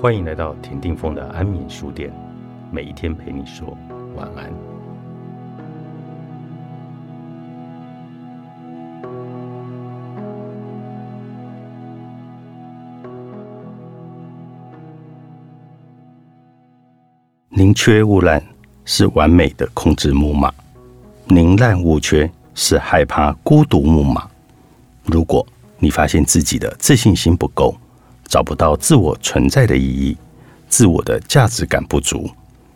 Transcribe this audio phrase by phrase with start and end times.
[0.00, 2.10] 欢迎来到田定峰的安眠书店，
[2.70, 3.76] 每一天陪你说
[4.16, 4.50] 晚安。
[17.50, 18.42] 宁缺毋滥
[18.86, 20.50] 是完美的控制木马，
[21.26, 24.26] 宁滥勿缺是害怕孤独木马。
[25.04, 25.46] 如果
[25.78, 27.76] 你发现自己的自信心不够，
[28.30, 30.16] 找不到自我存在的意义，
[30.68, 32.30] 自我的价值感不足，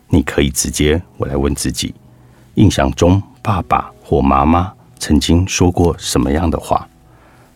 [0.08, 1.94] 你可以直接我来问自己：
[2.54, 6.88] 印象中爸爸或妈妈曾经说过什么样的话？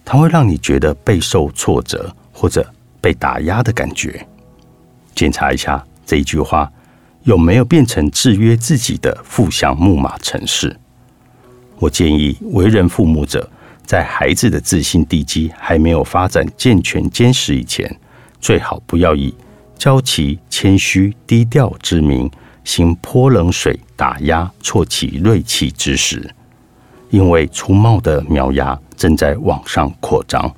[0.05, 2.65] 它会让你觉得备受挫折或者
[3.01, 4.25] 被打压的感觉。
[5.12, 6.70] 检查一下这一句话
[7.25, 10.78] 有没有变成制约自己的负向木马程式。
[11.80, 13.51] 我建议为人父母者。
[13.88, 17.91] 在孩子的自信地基还没有发展健全坚实以前，
[18.39, 19.34] 最好不要以
[19.78, 22.30] 娇气、谦虚、低调之名，
[22.64, 26.28] 行泼冷水、打压、挫其锐气之时。
[27.08, 30.55] 因为粗茂的苗芽正在往上扩张，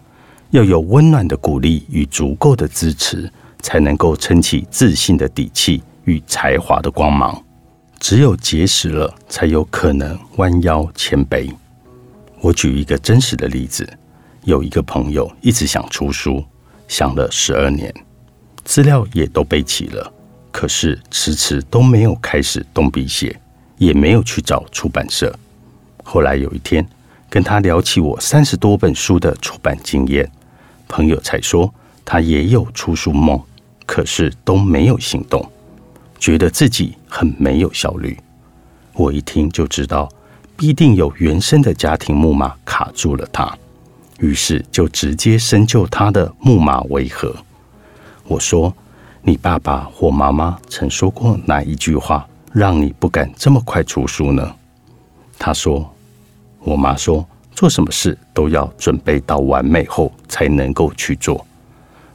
[0.51, 7.41] 要有温暖的鼓励与足够的支持，才能够撑起自信的底气与才华的光芒。
[8.01, 11.49] 只有结实了，才有可能弯腰谦卑。
[12.43, 13.87] 我举一个真实的例子，
[14.45, 16.43] 有一个朋友一直想出书，
[16.89, 17.95] 想了十二年，
[18.65, 20.11] 资料也都备齐了，
[20.51, 23.39] 可是迟迟都没有开始动笔写，
[23.77, 25.39] 也没有去找出版社。
[26.03, 26.87] 后来有一天，
[27.29, 30.31] 跟他聊起我三十多本书的出版经验，
[30.89, 31.73] 朋友才说
[32.07, 33.39] 他也有出书梦，
[33.85, 35.47] 可是都没有行动，
[36.19, 38.19] 觉得自己很没有效率。
[38.95, 40.09] 我一听就知道。
[40.61, 43.51] 必定有原生的家庭木马卡住了他，
[44.19, 47.35] 于是就直接深究他的木马为何。
[48.25, 48.71] 我说
[49.25, 54.55] ：“你爸爸或妈妈曾说过哪一句话，让你不敢这么快出书呢？”
[55.41, 55.91] 他说
[56.61, 61.43] ：“我妈说，做什么事都要准备到完美后才能够去做，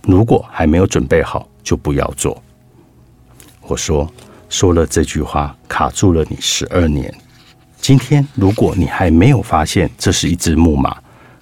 [0.03, 2.39] 如果还没有准备好，就不要做。”
[3.65, 4.07] 我说
[4.49, 7.11] ：“说了这句话，卡住了你十二年。”
[7.87, 10.97] 今天，如果你还没有发现这是一只木马，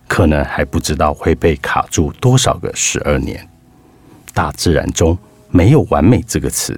[0.10, 3.48] 可能还不知道会被卡住多少个十二年。
[4.34, 5.18] 大自然中
[5.52, 6.78] 没有完美这个词，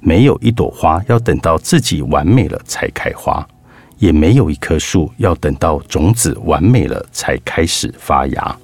[0.00, 3.46] 没有一朵花要等到自己完美了才开花，
[3.98, 8.56] 也没有一棵树要等到种子完美了才开始发芽。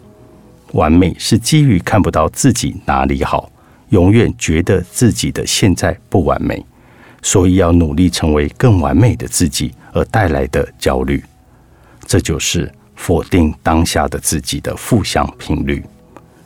[0.73, 3.53] 完美是基于看不到自己哪里好，
[3.91, 6.65] 永远觉得自己的现在不完美。
[7.23, 11.23] 所以要努力成为更完美的自己而带来的焦虑，
[12.07, 15.85] 这就是否定当下的自己的负向频率。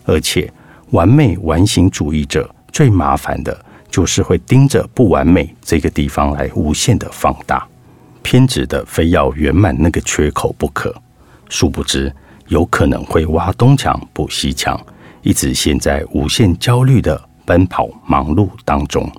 [0.05, 0.53] 而且，
[0.91, 7.67] 完美完形主义者最麻烦的就是会盯着不完美这个地方来无限的放大，
[8.23, 10.95] 偏执的非要圆满那个缺口不可。
[11.49, 12.12] 殊不知，
[12.49, 14.79] 有可能会挖东墙补西墙，
[15.23, 19.11] 一直陷在无限焦虑的奔跑忙碌当中。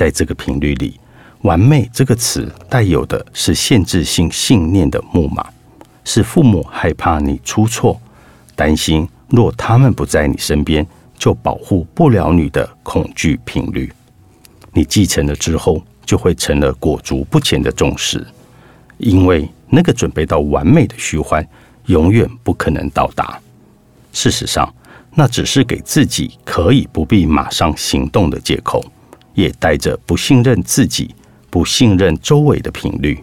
[0.00, 0.98] 在这个频率里
[1.44, 5.46] ，“完美”这个词带有的是限制性信念的木马，
[6.04, 8.00] 是父母害怕你出错，
[8.56, 10.86] 担心若他们不在你身边，
[11.18, 13.92] 就保护不了你的恐惧频率。
[14.72, 18.26] 你继承了之后，就会成了裹足不前的重视，
[18.96, 21.46] 因为那个准备到完美的虚幻，
[21.88, 23.38] 永远不可能到达。
[24.14, 24.74] 事实上，
[25.14, 28.82] 那只是给自己可以不必马上行动的借口。
[29.34, 31.14] 也带着不信任自己、
[31.48, 33.22] 不信任周围的频率，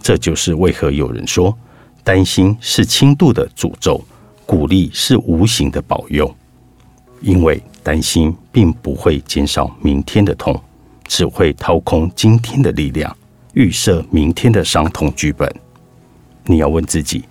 [0.00, 1.56] 这就是为何有人说，
[2.02, 4.02] 担心是轻度的诅咒，
[4.44, 6.34] 鼓励是无形的保佑。
[7.20, 10.60] 因为担心并不会减少明天的痛，
[11.06, 13.16] 只会掏空今天的力量，
[13.54, 15.48] 预设明天的伤痛剧本。
[16.46, 17.24] 你要问自己，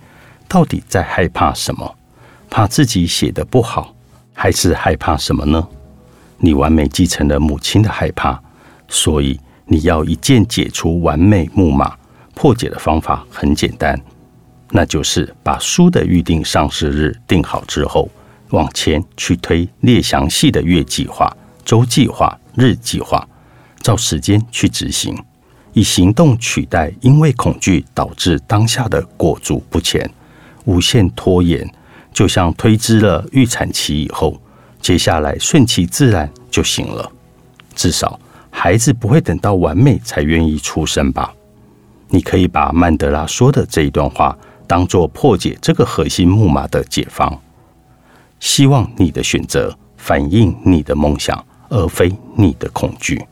[0.48, 1.94] 到底在害怕什么？
[2.48, 3.94] 怕自己写的不好，
[4.32, 5.68] 还是害怕什么呢？
[6.44, 8.42] 你完美继承了母亲的害怕，
[8.88, 11.96] 所以你要一键解除完美木马。
[12.34, 13.96] 破解的方法很简单，
[14.70, 18.10] 那就是把书的预定上市日定好之后，
[18.50, 21.30] 往前去推列详细的月计划、
[21.64, 23.24] 周计划、日计划，
[23.80, 25.16] 照时间去执行，
[25.74, 30.10] 以行动取代因为恐惧导致当下的裹足不前、
[30.64, 31.72] 无限拖延。
[32.12, 34.36] 就像推知了预产期以后。
[34.82, 37.10] 接下来顺其自然就行了，
[37.74, 38.18] 至少
[38.50, 41.32] 孩子不会等到完美才愿意出生吧？
[42.08, 44.36] 你可以把曼德拉说的这一段话
[44.66, 47.40] 当做破解这个核心木马的解方。
[48.40, 53.24] 希望你的选择反映你的梦想，而非你的恐惧。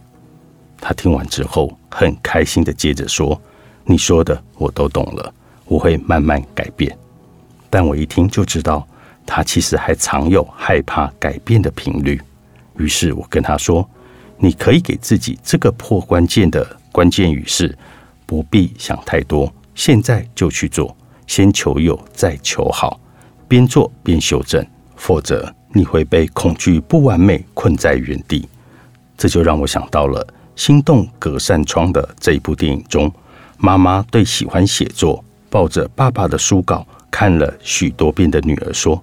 [0.81, 3.39] 他听完之后，很开心的接着说
[3.85, 5.35] ：“你说的我都懂了，
[5.67, 6.97] 我会慢慢改变。”
[7.69, 8.87] 但我一听就知道，
[9.33, 12.21] 他其实还藏有害怕改变的频率。
[12.77, 13.89] 于是我跟他说
[14.37, 17.79] ：“你可以给自己这个破关键的关键语是：
[18.27, 20.97] 不必想太多，现在就去做，
[21.29, 22.99] 先求有，再求好，
[23.47, 24.67] 边做边修正，
[24.97, 28.49] 否则你会被恐惧不完美困在原地。”
[29.17, 30.27] 这就让我想到了。
[30.57, 33.11] 心动隔扇窗的这一部电影中，
[33.57, 39.03] 妈妈对喜欢写作、抱着爸爸的书稿看了许多遍的女儿说：“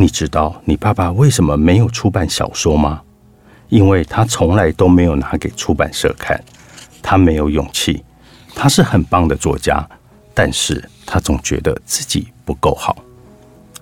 [0.00, 3.02] 你知道你爸爸为什么没有出版小说吗？
[3.68, 6.40] 因为他从来都没有拿给出版社看，
[7.02, 8.04] 他没有勇气。
[8.54, 9.84] 他是很棒的作家，
[10.32, 12.96] 但是他总觉得自己不够好。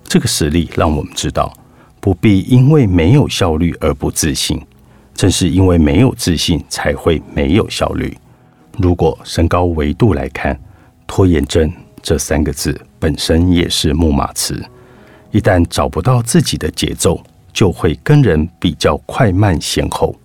[0.05, 1.53] 这个实例让我们知道，
[1.99, 4.59] 不必因为没有效率而不自信。”
[5.13, 8.17] 正是因为没有自信，才会没有效率。
[8.77, 10.59] 如果升高维度来看，
[11.05, 11.71] 拖延症
[12.01, 14.63] 这三个字本身也是木马词。
[15.31, 17.21] 一旦找不到自己的节奏，
[17.53, 20.15] 就会跟人比较快慢先后。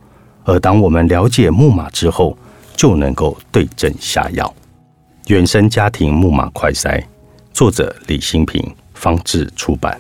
[0.45, 2.37] 而当我们了解木马之后，
[2.77, 4.53] 就能够对症下药。
[5.29, 7.03] 原生家庭木马快塞，
[7.53, 9.99] 作者李新平，方志出版。